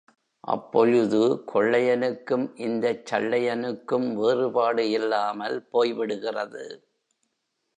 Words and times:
அப்பொழுது 0.43 1.19
கொள்ளையனுக்கும் 1.53 2.45
இந்தச் 2.59 3.05
சள்ளையனுக்கும் 3.05 4.07
வேறுபாடு 4.15 4.89
இல்லாமல் 4.89 5.67
போய்விடுகிறது. 5.71 6.65